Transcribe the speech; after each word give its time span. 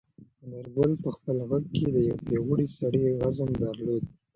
انارګل 0.43 0.91
په 1.03 1.09
خپل 1.15 1.37
غږ 1.49 1.63
کې 1.75 1.85
د 1.95 1.97
یو 2.09 2.17
پیاوړي 2.25 2.67
سړي 2.77 3.03
عزم 3.25 3.49
درلود. 3.61 4.03